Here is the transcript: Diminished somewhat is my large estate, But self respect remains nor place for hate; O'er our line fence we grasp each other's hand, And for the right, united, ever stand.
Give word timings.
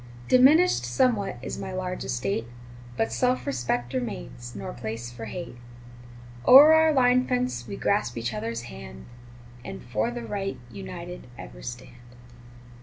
Diminished 0.27 0.83
somewhat 0.83 1.37
is 1.43 1.59
my 1.59 1.71
large 1.71 2.03
estate, 2.03 2.47
But 2.97 3.11
self 3.11 3.45
respect 3.45 3.93
remains 3.93 4.55
nor 4.55 4.73
place 4.73 5.11
for 5.11 5.25
hate; 5.25 5.57
O'er 6.47 6.73
our 6.73 6.91
line 6.91 7.27
fence 7.27 7.67
we 7.67 7.75
grasp 7.77 8.17
each 8.17 8.33
other's 8.33 8.63
hand, 8.63 9.05
And 9.63 9.83
for 9.83 10.09
the 10.09 10.25
right, 10.25 10.57
united, 10.71 11.27
ever 11.37 11.61
stand. 11.61 11.93